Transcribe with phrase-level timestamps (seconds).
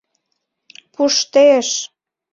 [0.93, 1.69] —Пуштеш!..